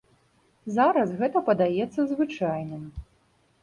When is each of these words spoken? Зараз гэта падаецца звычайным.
Зараз 0.77 1.13
гэта 1.21 1.45
падаецца 1.51 1.99
звычайным. 2.15 2.83